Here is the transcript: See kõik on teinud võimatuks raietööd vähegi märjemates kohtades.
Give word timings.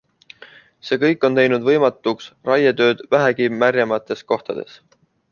See 0.87 0.97
kõik 1.01 1.25
on 1.27 1.35
teinud 1.39 1.67
võimatuks 1.67 2.29
raietööd 2.49 3.03
vähegi 3.11 3.49
märjemates 3.65 4.25
kohtades. 4.33 4.73